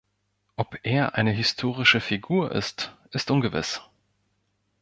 [0.55, 3.81] Ob er eine historische Figur ist, ist ungewiss.